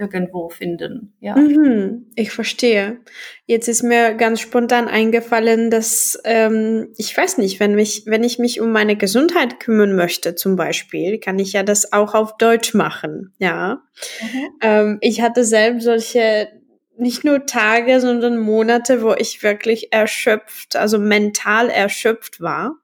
irgendwo 0.01 0.49
finden. 0.49 1.13
Ja. 1.19 1.35
Mhm, 1.35 2.07
ich 2.15 2.31
verstehe. 2.31 2.99
Jetzt 3.45 3.67
ist 3.67 3.83
mir 3.83 4.15
ganz 4.15 4.41
spontan 4.41 4.87
eingefallen, 4.87 5.69
dass 5.69 6.19
ähm, 6.25 6.89
ich 6.97 7.15
weiß 7.15 7.37
nicht, 7.37 7.59
wenn 7.59 7.75
mich, 7.75 8.03
wenn 8.05 8.23
ich 8.23 8.39
mich 8.39 8.59
um 8.59 8.71
meine 8.71 8.95
Gesundheit 8.95 9.59
kümmern 9.59 9.95
möchte, 9.95 10.35
zum 10.35 10.55
Beispiel, 10.55 11.19
kann 11.19 11.39
ich 11.39 11.53
ja 11.53 11.63
das 11.63 11.93
auch 11.93 12.13
auf 12.13 12.37
Deutsch 12.37 12.73
machen. 12.73 13.33
Ja. 13.37 13.83
Mhm. 14.21 14.49
Ähm, 14.61 14.97
ich 15.01 15.21
hatte 15.21 15.43
selbst 15.43 15.83
solche 15.83 16.49
nicht 16.97 17.23
nur 17.23 17.45
Tage, 17.45 17.99
sondern 17.99 18.37
Monate, 18.37 19.01
wo 19.01 19.13
ich 19.13 19.41
wirklich 19.43 19.91
erschöpft, 19.91 20.75
also 20.75 20.99
mental 20.99 21.69
erschöpft 21.69 22.41
war. 22.41 22.75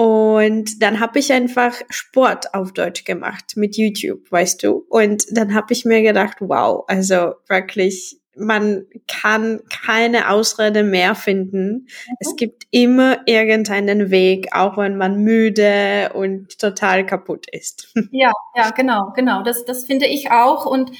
Und 0.00 0.82
dann 0.82 0.98
habe 0.98 1.18
ich 1.18 1.30
einfach 1.30 1.74
Sport 1.90 2.54
auf 2.54 2.72
Deutsch 2.72 3.04
gemacht 3.04 3.52
mit 3.56 3.76
YouTube, 3.76 4.32
weißt 4.32 4.62
du. 4.62 4.86
Und 4.88 5.26
dann 5.30 5.52
habe 5.52 5.74
ich 5.74 5.84
mir 5.84 6.00
gedacht, 6.00 6.38
wow, 6.40 6.84
also 6.88 7.34
wirklich, 7.48 8.18
man 8.34 8.86
kann 9.06 9.60
keine 9.68 10.30
Ausrede 10.30 10.84
mehr 10.84 11.14
finden. 11.14 11.72
Mhm. 11.72 12.16
Es 12.18 12.34
gibt 12.36 12.62
immer 12.70 13.18
irgendeinen 13.26 14.10
Weg, 14.10 14.48
auch 14.54 14.78
wenn 14.78 14.96
man 14.96 15.18
müde 15.18 16.12
und 16.14 16.58
total 16.58 17.04
kaputt 17.04 17.46
ist. 17.52 17.92
Ja, 18.10 18.32
ja, 18.56 18.70
genau, 18.70 19.12
genau. 19.14 19.42
Das, 19.42 19.66
das 19.66 19.84
finde 19.84 20.06
ich 20.06 20.30
auch. 20.30 20.64
Und 20.64 20.92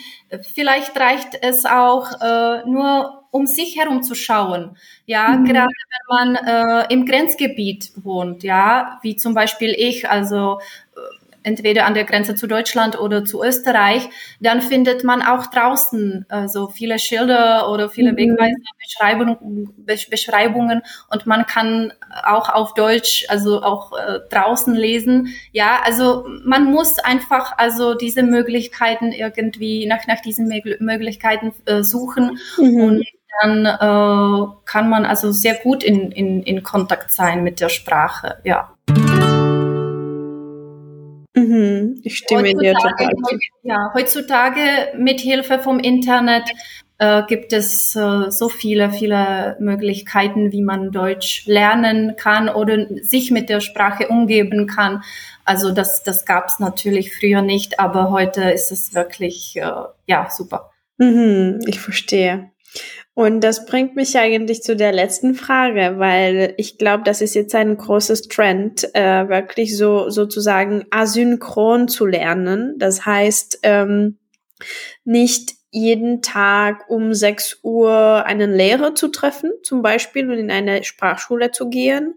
vielleicht 0.52 0.94
reicht 1.00 1.38
es 1.40 1.64
auch 1.64 2.20
äh, 2.20 2.68
nur 2.68 3.19
um 3.30 3.46
sich 3.46 3.76
herum 3.76 4.02
zu 4.02 4.14
schauen. 4.14 4.76
Ja, 5.06 5.28
mhm. 5.28 5.44
gerade 5.44 5.68
wenn 5.68 6.34
man 6.34 6.36
äh, 6.36 6.92
im 6.92 7.06
Grenzgebiet 7.06 7.92
wohnt, 7.96 8.42
ja, 8.42 8.98
wie 9.02 9.16
zum 9.16 9.34
Beispiel 9.34 9.74
ich, 9.76 10.08
also 10.08 10.60
äh, 10.96 11.00
entweder 11.42 11.86
an 11.86 11.94
der 11.94 12.04
Grenze 12.04 12.34
zu 12.34 12.46
Deutschland 12.46 12.98
oder 12.98 13.24
zu 13.24 13.42
Österreich, 13.42 14.08
dann 14.40 14.60
findet 14.60 15.04
man 15.04 15.22
auch 15.22 15.46
draußen 15.46 16.26
äh, 16.28 16.48
so 16.48 16.68
viele 16.68 16.98
Schilder 16.98 17.70
oder 17.70 17.88
viele 17.88 18.12
mhm. 18.12 18.16
Wegweisende 18.16 18.70
Beschreibungen, 18.78 19.74
Beschreibungen 20.10 20.82
und 21.08 21.26
man 21.26 21.46
kann 21.46 21.92
auch 22.24 22.48
auf 22.48 22.74
Deutsch, 22.74 23.24
also 23.28 23.62
auch 23.62 23.92
äh, 23.96 24.20
draußen 24.30 24.74
lesen. 24.74 25.28
Ja, 25.52 25.80
also 25.84 26.26
man 26.44 26.64
muss 26.64 26.98
einfach 26.98 27.56
also 27.56 27.94
diese 27.94 28.22
Möglichkeiten 28.22 29.12
irgendwie 29.12 29.86
nach 29.86 30.06
nach 30.06 30.20
diesen 30.20 30.48
Möglichkeiten 30.80 31.52
äh, 31.64 31.82
suchen 31.82 32.38
mhm. 32.58 32.80
und 32.80 33.06
dann 33.40 33.66
äh, 33.66 34.46
kann 34.64 34.88
man 34.88 35.04
also 35.04 35.32
sehr 35.32 35.54
gut 35.54 35.82
in, 35.82 36.12
in, 36.12 36.42
in 36.42 36.62
Kontakt 36.62 37.12
sein 37.12 37.42
mit 37.42 37.60
der 37.60 37.68
Sprache, 37.68 38.38
ja. 38.44 38.74
Mhm, 41.34 42.00
ich 42.02 42.18
stimme 42.18 42.48
heutzutage, 42.48 42.60
dir 42.60 42.74
total. 42.74 43.38
Ja, 43.62 43.90
heutzutage 43.94 44.60
mit 44.96 45.20
Hilfe 45.20 45.58
vom 45.58 45.78
Internet 45.78 46.50
äh, 46.98 47.22
gibt 47.26 47.52
es 47.52 47.96
äh, 47.96 48.30
so 48.30 48.48
viele, 48.48 48.90
viele 48.90 49.56
Möglichkeiten, 49.58 50.52
wie 50.52 50.62
man 50.62 50.92
Deutsch 50.92 51.46
lernen 51.46 52.14
kann 52.16 52.48
oder 52.48 52.86
sich 53.00 53.30
mit 53.30 53.48
der 53.48 53.60
Sprache 53.60 54.08
umgeben 54.08 54.66
kann. 54.66 55.02
Also 55.44 55.72
das, 55.72 56.02
das 56.02 56.26
gab 56.26 56.48
es 56.48 56.58
natürlich 56.58 57.16
früher 57.16 57.42
nicht, 57.42 57.80
aber 57.80 58.10
heute 58.10 58.50
ist 58.50 58.70
es 58.70 58.94
wirklich 58.94 59.56
äh, 59.56 59.70
ja 60.06 60.28
super. 60.30 60.70
Mhm, 60.98 61.60
ich 61.66 61.80
verstehe. 61.80 62.50
Und 63.20 63.42
das 63.42 63.66
bringt 63.66 63.96
mich 63.96 64.16
eigentlich 64.16 64.62
zu 64.62 64.74
der 64.74 64.92
letzten 64.92 65.34
Frage, 65.34 65.98
weil 65.98 66.54
ich 66.56 66.78
glaube, 66.78 67.02
das 67.04 67.20
ist 67.20 67.34
jetzt 67.34 67.54
ein 67.54 67.76
großes 67.76 68.28
Trend, 68.28 68.88
äh, 68.94 69.28
wirklich 69.28 69.76
so 69.76 70.08
sozusagen 70.08 70.86
asynchron 70.90 71.86
zu 71.88 72.06
lernen. 72.06 72.76
Das 72.78 73.04
heißt, 73.04 73.58
ähm, 73.62 74.16
nicht 75.04 75.52
jeden 75.70 76.22
Tag 76.22 76.88
um 76.88 77.12
6 77.12 77.60
Uhr 77.62 78.24
einen 78.24 78.54
Lehrer 78.54 78.94
zu 78.94 79.08
treffen, 79.08 79.52
zum 79.64 79.82
Beispiel, 79.82 80.30
und 80.30 80.38
in 80.38 80.50
eine 80.50 80.82
Sprachschule 80.82 81.50
zu 81.50 81.68
gehen, 81.68 82.14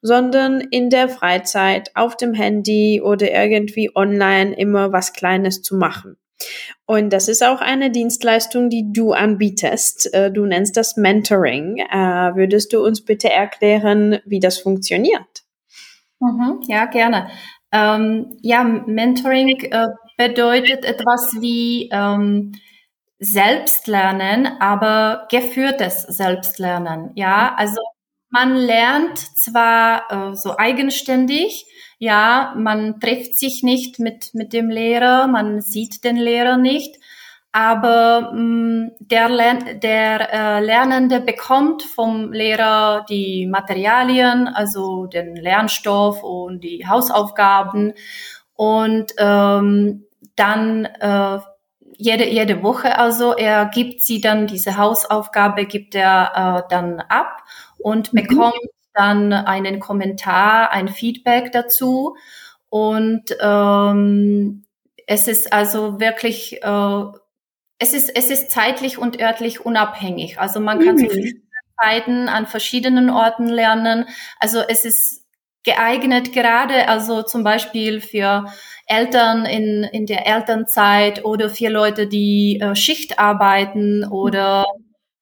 sondern 0.00 0.62
in 0.62 0.88
der 0.88 1.10
Freizeit 1.10 1.90
auf 1.94 2.16
dem 2.16 2.32
Handy 2.32 3.02
oder 3.04 3.30
irgendwie 3.30 3.94
online 3.94 4.56
immer 4.56 4.90
was 4.90 5.12
Kleines 5.12 5.60
zu 5.60 5.76
machen. 5.76 6.16
Und 6.86 7.12
das 7.12 7.28
ist 7.28 7.42
auch 7.42 7.60
eine 7.60 7.90
Dienstleistung, 7.90 8.70
die 8.70 8.92
du 8.92 9.12
anbietest. 9.12 10.12
Äh, 10.14 10.30
du 10.30 10.46
nennst 10.46 10.76
das 10.76 10.96
Mentoring. 10.96 11.78
Äh, 11.78 12.36
würdest 12.36 12.72
du 12.72 12.84
uns 12.84 13.04
bitte 13.04 13.30
erklären, 13.30 14.20
wie 14.24 14.40
das 14.40 14.58
funktioniert? 14.58 15.44
Mhm, 16.20 16.62
ja, 16.68 16.86
gerne. 16.86 17.28
Ähm, 17.72 18.38
ja, 18.42 18.64
Mentoring 18.64 19.60
äh, 19.60 19.88
bedeutet 20.16 20.84
etwas 20.84 21.32
wie 21.40 21.88
ähm, 21.92 22.52
Selbstlernen, 23.18 24.46
aber 24.60 25.26
geführtes 25.30 26.02
Selbstlernen. 26.02 27.12
Ja, 27.14 27.54
also 27.56 27.80
man 28.30 28.56
lernt 28.56 29.18
zwar 29.18 30.30
äh, 30.30 30.34
so 30.34 30.56
eigenständig, 30.56 31.66
ja, 31.98 32.54
man 32.56 33.00
trifft 33.00 33.38
sich 33.38 33.62
nicht 33.62 33.98
mit, 33.98 34.30
mit 34.34 34.52
dem 34.52 34.68
Lehrer, 34.68 35.26
man 35.26 35.62
sieht 35.62 36.04
den 36.04 36.16
Lehrer 36.16 36.56
nicht, 36.56 36.96
aber 37.52 38.32
mh, 38.32 38.40
mm, 38.40 38.90
der, 39.00 39.28
Lern 39.30 39.80
der 39.80 40.32
äh, 40.32 40.60
Lernende 40.64 41.20
bekommt 41.20 41.82
vom 41.82 42.32
Lehrer 42.32 43.06
die 43.08 43.46
Materialien, 43.46 44.48
also 44.48 45.06
den 45.06 45.36
Lernstoff 45.36 46.22
und 46.22 46.62
die 46.62 46.86
Hausaufgaben 46.86 47.94
und 48.54 49.12
ähm, 49.18 50.04
dann 50.34 50.84
äh, 50.84 51.38
jede, 51.98 52.28
jede 52.28 52.62
Woche 52.62 52.98
also, 52.98 53.32
er 53.34 53.66
gibt 53.66 54.02
sie 54.02 54.20
dann, 54.20 54.46
diese 54.46 54.76
Hausaufgabe 54.76 55.64
gibt 55.64 55.94
er 55.94 56.32
äh, 56.34 56.68
dann 56.68 57.00
ab 57.00 57.42
und 57.78 58.12
mhm. 58.12 58.22
bekommt 58.22 58.54
dann 58.94 59.32
einen 59.32 59.80
Kommentar, 59.80 60.72
ein 60.72 60.88
Feedback 60.88 61.52
dazu. 61.52 62.16
Und 62.68 63.24
ähm, 63.40 64.64
es 65.06 65.28
ist 65.28 65.52
also 65.52 66.00
wirklich, 66.00 66.62
äh, 66.62 67.02
es 67.78 67.92
ist, 67.92 68.10
es 68.16 68.30
ist 68.30 68.50
zeitlich 68.50 68.98
und 68.98 69.20
örtlich 69.20 69.64
unabhängig. 69.64 70.40
Also 70.40 70.60
man 70.60 70.80
kann 70.80 70.96
mhm. 70.96 70.98
zu 70.98 71.04
verschiedenen 71.06 71.42
Zeiten 71.80 72.28
an 72.28 72.46
verschiedenen 72.46 73.10
Orten 73.10 73.46
lernen. 73.48 74.06
Also 74.40 74.60
es 74.66 74.84
ist 74.84 75.26
geeignet, 75.62 76.32
gerade 76.32 76.88
also 76.88 77.22
zum 77.22 77.44
Beispiel 77.44 78.00
für 78.00 78.46
Eltern 78.86 79.44
in, 79.44 79.82
in 79.82 80.06
der 80.06 80.26
Elternzeit 80.26 81.24
oder 81.24 81.50
für 81.50 81.68
Leute, 81.68 82.06
die 82.06 82.60
äh, 82.60 82.76
Schicht 82.76 83.18
arbeiten 83.18 84.04
oder 84.04 84.64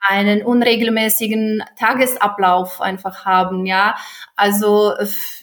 einen 0.09 0.43
unregelmäßigen 0.43 1.63
Tagesablauf 1.79 2.81
einfach 2.81 3.25
haben, 3.25 3.67
ja. 3.67 3.97
Also 4.37 4.93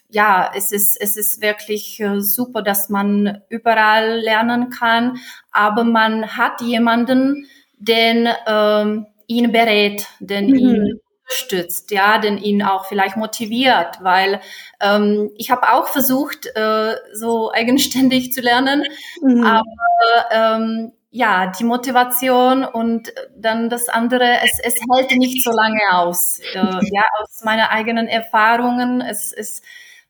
ja, 0.09 0.51
es 0.55 0.71
ist 0.71 0.99
es 0.99 1.17
ist 1.17 1.41
wirklich 1.41 1.99
äh, 1.99 2.19
super, 2.21 2.61
dass 2.61 2.89
man 2.89 3.41
überall 3.49 4.19
lernen 4.19 4.69
kann, 4.69 5.17
aber 5.51 5.83
man 5.83 6.37
hat 6.37 6.61
jemanden, 6.61 7.47
den 7.77 8.29
ähm, 8.45 9.07
ihn 9.27 9.51
berät, 9.51 10.07
den 10.19 10.47
mhm. 10.47 10.55
ihn 10.55 10.99
unterstützt, 11.23 11.91
ja, 11.91 12.17
den 12.17 12.37
ihn 12.37 12.61
auch 12.61 12.85
vielleicht 12.85 13.15
motiviert, 13.15 13.99
weil 14.01 14.41
ähm, 14.81 15.31
ich 15.37 15.49
habe 15.49 15.71
auch 15.73 15.87
versucht, 15.87 16.47
äh, 16.55 16.95
so 17.13 17.51
eigenständig 17.51 18.33
zu 18.33 18.41
lernen, 18.41 18.83
mhm. 19.21 19.43
aber 19.43 20.25
ähm, 20.31 20.91
ja, 21.11 21.47
die 21.47 21.65
Motivation 21.65 22.63
und 22.63 23.13
dann 23.35 23.69
das 23.69 23.89
andere, 23.89 24.39
es, 24.43 24.59
es 24.63 24.75
hält 24.89 25.11
nicht 25.17 25.43
so 25.43 25.51
lange 25.51 25.81
aus. 25.91 26.39
Äh, 26.53 26.57
ja, 26.57 27.03
aus 27.21 27.41
meiner 27.43 27.69
eigenen 27.69 28.07
Erfahrungen, 28.07 29.01
es, 29.01 29.33
es 29.33 29.61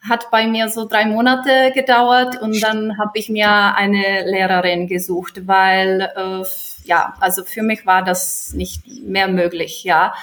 hat 0.08 0.30
bei 0.30 0.48
mir 0.48 0.70
so 0.70 0.88
drei 0.88 1.06
Monate 1.06 1.72
gedauert 1.74 2.40
und 2.40 2.62
dann 2.64 2.98
habe 3.00 3.12
ich 3.16 3.30
mir 3.30 3.76
eine 3.76 4.26
Lehrerin 4.30 4.88
gesucht, 4.88 5.48
weil 5.48 6.12
äh, 6.16 6.44
ja, 6.86 7.16
also 7.20 7.44
für 7.44 7.64
mich 7.64 7.86
war 7.86 8.04
das 8.04 8.54
nicht 8.54 8.86
mehr 9.04 9.28
möglich, 9.28 9.84
ja. 9.84 10.14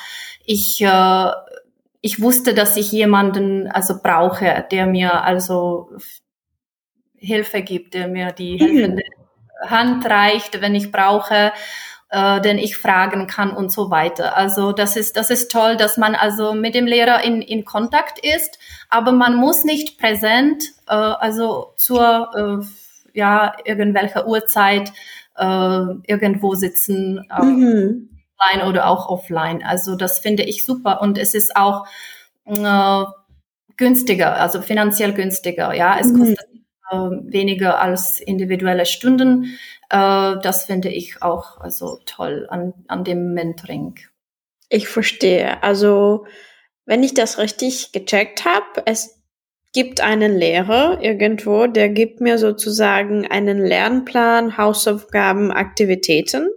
Ich 0.44 0.80
äh, 0.80 1.30
ich 2.00 2.22
wusste, 2.22 2.54
dass 2.54 2.76
ich 2.76 2.92
jemanden 2.92 3.66
also 3.66 4.00
brauche, 4.00 4.64
der 4.70 4.86
mir 4.86 5.24
also 5.24 5.90
Hilfe 7.16 7.62
gibt, 7.62 7.94
der 7.94 8.06
mir 8.06 8.30
die 8.32 8.54
mhm. 8.54 8.58
helfende 8.58 9.02
Hand 9.66 10.06
reicht, 10.06 10.60
wenn 10.60 10.74
ich 10.74 10.92
brauche, 10.92 11.52
äh, 12.10 12.40
den 12.40 12.58
ich 12.58 12.76
fragen 12.76 13.26
kann 13.26 13.50
und 13.50 13.70
so 13.70 13.90
weiter. 13.90 14.36
Also 14.36 14.72
das 14.72 14.96
ist, 14.96 15.16
das 15.16 15.30
ist 15.30 15.50
toll, 15.50 15.76
dass 15.76 15.96
man 15.96 16.14
also 16.14 16.54
mit 16.54 16.74
dem 16.74 16.86
Lehrer 16.86 17.22
in, 17.24 17.42
in 17.42 17.64
Kontakt 17.64 18.18
ist, 18.24 18.58
aber 18.88 19.12
man 19.12 19.36
muss 19.36 19.64
nicht 19.64 19.98
präsent, 19.98 20.64
äh, 20.86 20.94
also 20.94 21.72
zur, 21.76 22.30
äh, 22.62 23.18
ja, 23.18 23.54
irgendwelcher 23.64 24.26
Uhrzeit 24.26 24.92
äh, 25.36 25.84
irgendwo 26.06 26.54
sitzen, 26.54 27.26
äh, 27.30 27.42
mhm. 27.42 28.10
online 28.38 28.68
oder 28.68 28.88
auch 28.88 29.08
offline. 29.08 29.62
Also 29.62 29.96
das 29.96 30.18
finde 30.18 30.44
ich 30.44 30.64
super 30.64 31.00
und 31.02 31.18
es 31.18 31.34
ist 31.34 31.56
auch 31.56 31.86
äh, 32.46 33.04
günstiger, 33.76 34.36
also 34.36 34.62
finanziell 34.62 35.12
günstiger. 35.12 35.74
Ja, 35.74 35.98
es 35.98 36.08
mhm. 36.08 36.18
kostet 36.18 36.57
weniger 36.90 37.80
als 37.80 38.20
individuelle 38.20 38.86
Stunden. 38.86 39.58
Äh, 39.90 40.36
das 40.42 40.64
finde 40.64 40.88
ich 40.88 41.22
auch 41.22 41.58
also 41.60 41.98
toll 42.06 42.46
an, 42.50 42.74
an 42.88 43.04
dem 43.04 43.34
Mentoring. 43.34 43.98
Ich 44.68 44.88
verstehe. 44.88 45.62
Also, 45.62 46.26
wenn 46.84 47.02
ich 47.02 47.14
das 47.14 47.38
richtig 47.38 47.92
gecheckt 47.92 48.44
habe, 48.44 48.82
es 48.86 49.18
gibt 49.72 50.00
einen 50.00 50.36
Lehrer 50.36 50.98
irgendwo, 51.02 51.66
der 51.66 51.88
gibt 51.88 52.20
mir 52.20 52.38
sozusagen 52.38 53.26
einen 53.26 53.58
Lernplan, 53.58 54.56
Hausaufgaben, 54.56 55.52
Aktivitäten. 55.52 56.48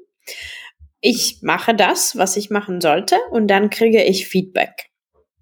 Ich 1.02 1.40
mache 1.42 1.74
das, 1.74 2.18
was 2.18 2.38
ich 2.38 2.50
machen 2.50 2.80
sollte, 2.80 3.18
und 3.32 3.48
dann 3.48 3.70
kriege 3.70 4.04
ich 4.04 4.28
Feedback. 4.28 4.91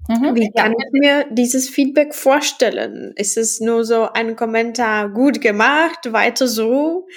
Mhm. 0.10 0.34
Wie 0.34 0.52
kann 0.52 0.72
ich 0.74 0.92
mir 0.92 1.28
dieses 1.30 1.70
Feedback 1.70 2.16
vorstellen? 2.16 3.14
Ist 3.16 3.38
es 3.38 3.60
nur 3.60 3.86
so 3.86 4.10
ein 4.12 4.36
Kommentar, 4.36 5.10
gut 5.10 5.40
gemacht, 5.40 6.12
weiter 6.12 6.48
so? 6.48 7.08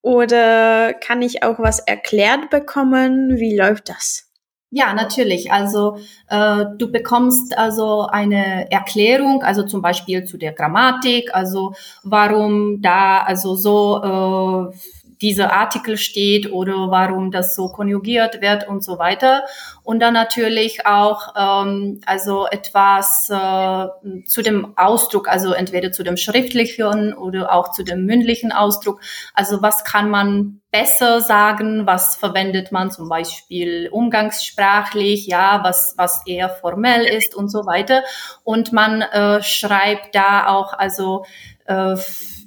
Oder 0.00 0.94
kann 0.94 1.20
ich 1.20 1.42
auch 1.42 1.58
was 1.58 1.80
erklärt 1.80 2.48
bekommen? 2.48 3.36
Wie 3.36 3.54
läuft 3.54 3.90
das? 3.90 4.30
Ja, 4.70 4.94
natürlich. 4.94 5.52
Also 5.52 5.98
äh, 6.28 6.64
du 6.78 6.90
bekommst 6.90 7.56
also 7.58 8.06
eine 8.06 8.70
Erklärung, 8.70 9.42
also 9.42 9.64
zum 9.64 9.82
Beispiel 9.82 10.24
zu 10.24 10.38
der 10.38 10.52
Grammatik, 10.52 11.34
also 11.34 11.74
warum 12.02 12.80
da 12.80 13.22
also 13.22 13.56
so 13.56 14.70
äh, 14.72 14.76
dieser 15.20 15.52
Artikel 15.52 15.96
steht 15.96 16.52
oder 16.52 16.90
warum 16.90 17.30
das 17.30 17.54
so 17.54 17.68
konjugiert 17.68 18.40
wird 18.40 18.68
und 18.68 18.84
so 18.84 18.98
weiter. 18.98 19.44
Und 19.82 20.00
dann 20.00 20.14
natürlich 20.14 20.86
auch 20.86 21.34
ähm, 21.36 22.00
also 22.06 22.46
etwas 22.46 23.28
äh, 23.30 24.24
zu 24.24 24.42
dem 24.42 24.76
Ausdruck, 24.76 25.28
also 25.28 25.52
entweder 25.52 25.92
zu 25.92 26.02
dem 26.02 26.16
schriftlichen 26.16 27.14
oder 27.14 27.52
auch 27.52 27.72
zu 27.72 27.82
dem 27.82 28.04
mündlichen 28.04 28.52
Ausdruck. 28.52 29.00
Also 29.34 29.62
was 29.62 29.84
kann 29.84 30.10
man 30.10 30.60
besser 30.70 31.20
sagen, 31.20 31.86
was 31.86 32.16
verwendet 32.16 32.72
man 32.72 32.90
zum 32.90 33.08
Beispiel 33.08 33.88
umgangssprachlich, 33.90 35.26
ja, 35.26 35.60
was, 35.62 35.94
was 35.96 36.26
eher 36.26 36.50
formell 36.50 37.04
ist 37.04 37.34
und 37.34 37.48
so 37.48 37.64
weiter. 37.64 38.02
Und 38.44 38.72
man 38.72 39.00
äh, 39.00 39.42
schreibt 39.42 40.14
da 40.14 40.46
auch 40.48 40.74
also 40.74 41.24
äh, 41.64 41.96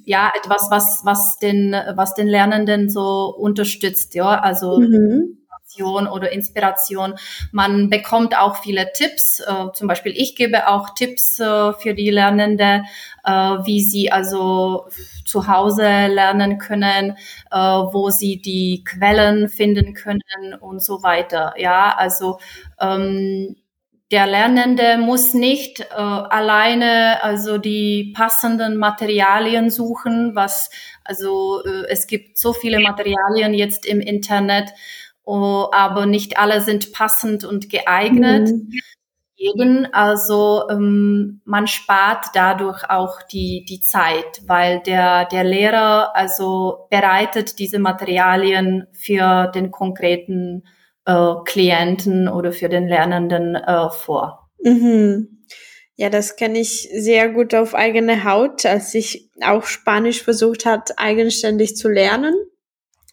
ja 0.05 0.31
etwas, 0.35 0.69
was 0.69 1.01
was 1.03 1.37
den 1.37 1.73
was 1.95 2.13
den 2.13 2.27
Lernenden 2.27 2.89
so 2.89 3.33
unterstützt, 3.37 4.15
ja, 4.15 4.39
also 4.39 4.79
mhm. 4.79 5.37
oder 5.79 6.33
Inspiration. 6.33 7.13
Man 7.53 7.89
bekommt 7.89 8.37
auch 8.37 8.57
viele 8.57 8.91
Tipps. 8.93 9.39
Äh, 9.39 9.71
zum 9.73 9.87
Beispiel 9.87 10.13
ich 10.15 10.35
gebe 10.35 10.67
auch 10.67 10.93
Tipps 10.95 11.39
äh, 11.39 11.73
für 11.73 11.93
die 11.93 12.09
Lernende, 12.09 12.83
äh, 13.23 13.31
wie 13.31 13.81
sie 13.81 14.11
also 14.11 14.87
zu 15.25 15.47
Hause 15.47 15.83
lernen 15.83 16.57
können, 16.57 17.15
äh, 17.51 17.57
wo 17.57 18.09
sie 18.09 18.41
die 18.41 18.83
Quellen 18.83 19.47
finden 19.47 19.93
können 19.93 20.53
und 20.59 20.83
so 20.83 21.03
weiter. 21.03 21.53
Ja, 21.57 21.95
also 21.97 22.39
ähm, 22.79 23.55
der 24.11 24.27
Lernende 24.27 24.97
muss 24.97 25.33
nicht 25.33 25.79
äh, 25.79 25.93
alleine 25.95 27.23
also 27.23 27.57
die 27.57 28.13
passenden 28.15 28.77
Materialien 28.77 29.69
suchen, 29.69 30.35
was 30.35 30.69
also 31.05 31.63
äh, 31.63 31.87
es 31.87 32.07
gibt 32.07 32.37
so 32.37 32.51
viele 32.51 32.81
Materialien 32.81 33.53
jetzt 33.53 33.85
im 33.85 34.01
Internet, 34.01 34.69
oh, 35.23 35.67
aber 35.71 36.05
nicht 36.05 36.37
alle 36.37 36.61
sind 36.61 36.91
passend 36.91 37.45
und 37.45 37.69
geeignet. 37.69 38.49
Mhm. 38.49 38.71
Eben, 39.37 39.87
also 39.91 40.69
ähm, 40.69 41.41
man 41.45 41.65
spart 41.65 42.27
dadurch 42.35 42.87
auch 42.89 43.23
die 43.23 43.65
die 43.67 43.79
Zeit, 43.79 44.41
weil 44.45 44.81
der 44.81 45.25
der 45.25 45.43
Lehrer 45.43 46.15
also 46.15 46.85
bereitet 46.91 47.57
diese 47.57 47.79
Materialien 47.79 48.87
für 48.91 49.47
den 49.47 49.71
konkreten 49.71 50.63
äh, 51.05 51.33
Klienten 51.45 52.27
oder 52.27 52.51
für 52.51 52.69
den 52.69 52.87
Lernenden 52.87 53.55
äh, 53.55 53.89
vor. 53.89 54.49
Mhm. 54.63 55.43
Ja, 55.95 56.09
das 56.09 56.35
kenne 56.35 56.59
ich 56.59 56.89
sehr 56.93 57.29
gut 57.29 57.53
auf 57.53 57.75
eigene 57.75 58.23
Haut, 58.23 58.65
als 58.65 58.93
ich 58.95 59.29
auch 59.41 59.65
Spanisch 59.65 60.23
versucht 60.23 60.65
hat, 60.65 60.97
eigenständig 60.97 61.75
zu 61.75 61.89
lernen. 61.89 62.33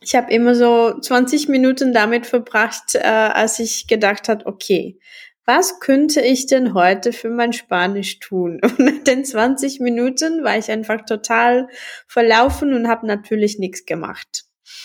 Ich 0.00 0.14
habe 0.14 0.32
immer 0.32 0.54
so 0.54 0.98
20 0.98 1.48
Minuten 1.48 1.92
damit 1.92 2.26
verbracht, 2.26 2.94
äh, 2.94 3.00
als 3.00 3.58
ich 3.58 3.88
gedacht 3.88 4.28
hat, 4.28 4.46
okay, 4.46 4.98
was 5.44 5.80
könnte 5.80 6.20
ich 6.20 6.46
denn 6.46 6.74
heute 6.74 7.12
für 7.12 7.30
mein 7.30 7.52
Spanisch 7.52 8.20
tun? 8.20 8.60
Und 8.62 8.78
nach 8.78 9.04
den 9.04 9.24
20 9.24 9.80
Minuten 9.80 10.44
war 10.44 10.56
ich 10.56 10.70
einfach 10.70 11.04
total 11.04 11.68
verlaufen 12.06 12.74
und 12.74 12.86
habe 12.86 13.06
natürlich 13.06 13.58
nichts 13.58 13.86
gemacht. 13.86 14.44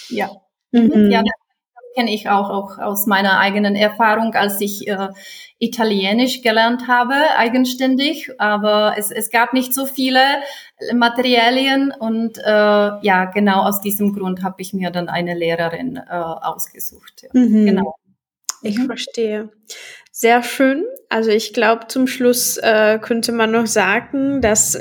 Ja. 0.10 0.32
Mhm. 0.72 1.12
Ja, 1.12 1.22
kenne 1.95 2.13
ich 2.13 2.29
auch, 2.29 2.49
auch 2.49 2.77
aus 2.77 3.06
meiner 3.06 3.39
eigenen 3.39 3.75
Erfahrung, 3.75 4.34
als 4.34 4.60
ich 4.62 4.88
äh, 4.88 5.10
Italienisch 5.60 6.41
gelernt 6.41 6.88
habe, 6.88 7.13
eigenständig. 7.38 8.29
Aber 8.39 8.95
es, 8.97 9.12
es 9.12 9.29
gab 9.29 9.53
nicht 9.53 9.73
so 9.73 9.86
viele 9.86 10.21
Materialien 10.93 11.93
und 11.97 12.38
äh, 12.38 12.41
ja, 12.45 13.25
genau 13.34 13.63
aus 13.63 13.82
diesem 13.82 14.13
Grund 14.13 14.43
habe 14.43 14.62
ich 14.62 14.73
mir 14.73 14.91
dann 14.91 15.10
eine 15.10 15.34
Lehrerin 15.34 15.97
äh, 15.97 16.13
ausgesucht. 16.13 17.23
Ja. 17.23 17.29
Mhm. 17.34 17.65
Genau. 17.65 17.95
Ich 18.62 18.77
mhm. 18.77 18.86
verstehe. 18.86 19.49
Sehr 20.12 20.43
schön. 20.43 20.86
Also 21.10 21.32
ich 21.32 21.53
glaube, 21.53 21.88
zum 21.88 22.08
Schluss 22.08 22.58
äh, 22.58 22.99
könnte 22.99 23.32
man 23.32 23.51
noch 23.51 23.67
sagen, 23.67 24.41
dass 24.41 24.79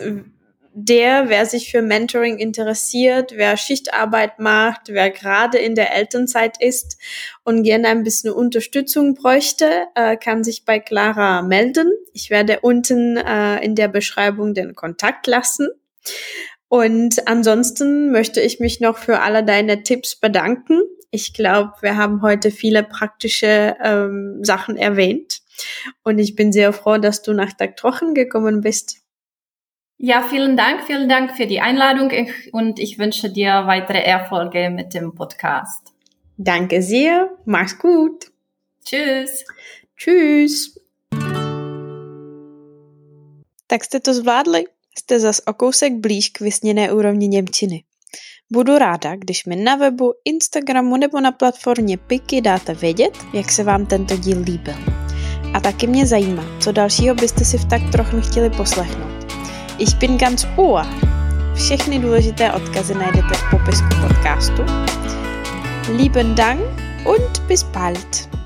der, 0.75 1.29
wer 1.29 1.45
sich 1.45 1.71
für 1.71 1.83
Mentoring 1.83 2.39
interessiert, 2.39 3.33
wer 3.37 3.57
Schichtarbeit 3.57 4.39
macht, 4.39 4.89
wer 4.89 5.11
gerade 5.11 5.59
in 5.59 5.75
der 5.75 5.95
Elternzeit 5.95 6.57
ist 6.61 6.97
und 7.45 7.63
gerne 7.63 7.89
ein 7.89 8.03
bisschen 8.03 8.33
Unterstützung 8.33 9.15
bräuchte, 9.15 9.87
äh, 9.95 10.17
kann 10.17 10.45
sich 10.45 10.65
bei 10.65 10.81
Clara 10.81 11.43
melden. 11.43 11.93
Ich 12.15 12.31
werde 12.31 12.61
unten 12.61 13.19
äh, 13.19 13.63
in 13.63 13.75
der 13.75 13.89
Beschreibung 13.89 14.55
den 14.55 14.75
Kontakt 14.75 15.27
lassen. 15.27 15.69
Und 16.69 17.29
ansonsten 17.29 18.11
möchte 18.11 18.41
ich 18.41 18.59
mich 18.59 18.81
noch 18.81 18.97
für 18.97 19.21
alle 19.21 19.45
deine 19.45 19.83
Tipps 19.83 20.17
bedanken. 20.17 20.81
Ich 21.11 21.35
glaube, 21.35 21.73
wir 21.83 21.99
haben 21.99 22.23
heute 22.23 22.51
viele 22.51 22.83
praktische 22.83 23.77
ähm, 23.83 24.39
Sachen 24.43 24.79
erwähnt. 24.79 25.43
Und 26.03 26.19
ich 26.19 26.35
bin 26.35 26.51
sehr 26.51 26.73
froh, 26.73 26.97
dass 26.97 27.21
du 27.21 27.35
nach 27.35 27.53
Dagtrochen 27.53 28.15
gekommen 28.15 28.63
bist. 28.63 29.02
Ja, 30.05 30.21
vielen 30.23 30.57
Dank, 30.57 30.83
vielen 30.83 31.09
Dank 31.09 31.37
für 31.37 31.47
die 31.47 31.61
Einladung 31.61 32.11
und 32.51 32.81
ich 32.81 32.99
wünsche 32.99 33.31
dir 33.31 33.63
weitere 33.67 34.03
Erfolge 34.03 34.69
mit 34.69 34.95
dem 34.95 35.15
Podcast. 35.15 35.93
Danke 36.37 36.83
sehr, 36.83 37.31
mach's 37.45 37.79
gut. 37.79 38.33
Tschüss. 38.85 39.45
Tschüss. 39.97 40.81
Tak 43.69 43.85
jste 43.85 44.01
to 44.01 44.15
zvládli? 44.15 44.65
Jste 44.99 45.21
zas 45.21 45.41
o 45.47 45.53
kousek 45.53 45.93
blíž 45.93 46.29
k 46.29 46.41
vysněné 46.41 46.93
úrovni 46.93 47.29
Němčiny. 47.29 47.85
Budu 48.51 48.79
ráda, 48.79 49.17
když 49.17 49.45
mi 49.45 49.57
na 49.57 49.77
webu, 49.77 50.13
Instagramu 50.25 50.97
nebo 50.97 51.21
na 51.21 51.33
platformě 51.33 51.97
Piky 51.97 52.41
dáte 52.41 52.75
vědět, 52.75 53.19
jak 53.33 53.53
se 53.53 53.65
vám 53.65 53.87
tento 53.87 54.17
díl 54.17 54.39
líbil. 54.41 54.75
A 55.55 55.61
taky 55.61 55.87
mě 55.87 56.07
zajímá, 56.07 56.45
co 56.61 56.73
dalšího 56.73 57.15
byste 57.15 57.45
si 57.45 57.59
v 57.59 57.65
tak 57.65 57.83
trochu 57.93 58.21
chtěli 58.21 58.51
poslechnout. 58.51 59.12
Ich 59.79 59.97
bin 59.97 60.19
ganz 60.19 60.47
ohr. 60.57 60.87
Všechny 61.55 61.99
důležité 61.99 62.53
odkazy 62.53 62.95
najdete 62.95 63.35
v 63.35 63.51
popisku 63.51 63.89
podcastu. 64.09 64.63
Lieben 65.97 66.35
Dank 66.35 66.61
und 67.05 67.43
bis 67.49 67.63
bald. 67.63 68.42